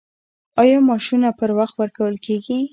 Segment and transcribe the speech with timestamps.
[0.61, 2.59] آیا معاشونه پر وخت ورکول کیږي؟